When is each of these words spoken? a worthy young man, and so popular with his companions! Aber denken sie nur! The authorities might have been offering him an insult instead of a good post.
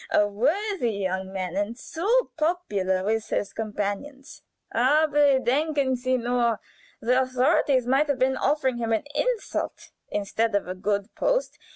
a 0.09 0.27
worthy 0.27 0.89
young 0.93 1.31
man, 1.31 1.55
and 1.55 1.77
so 1.77 2.31
popular 2.35 3.03
with 3.03 3.27
his 3.27 3.53
companions! 3.53 4.41
Aber 4.73 5.37
denken 5.37 5.95
sie 5.95 6.17
nur! 6.17 6.59
The 7.01 7.21
authorities 7.21 7.85
might 7.85 8.07
have 8.07 8.17
been 8.17 8.35
offering 8.35 8.77
him 8.77 8.93
an 8.93 9.03
insult 9.13 9.91
instead 10.09 10.55
of 10.55 10.67
a 10.67 10.73
good 10.73 11.13
post. 11.13 11.59